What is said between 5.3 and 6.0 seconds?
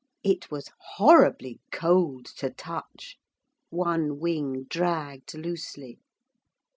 loosely.